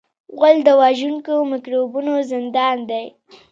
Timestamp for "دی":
2.89-3.05